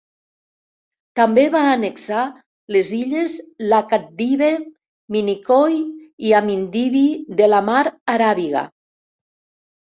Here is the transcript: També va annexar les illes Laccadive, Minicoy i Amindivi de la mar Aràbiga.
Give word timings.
També 1.19 1.41
va 1.55 1.59
annexar 1.73 2.23
les 2.75 2.89
illes 2.99 3.35
Laccadive, 3.73 4.49
Minicoy 5.17 5.77
i 6.31 6.35
Amindivi 6.41 7.05
de 7.43 7.51
la 7.53 7.61
mar 7.69 7.85
Aràbiga. 8.17 8.65